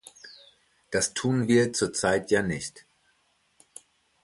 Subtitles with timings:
[0.89, 2.87] Das tun wir zurzeit ja nicht.